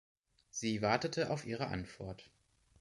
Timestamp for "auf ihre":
1.29-1.67